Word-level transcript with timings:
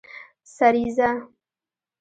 سریزه 0.55 1.07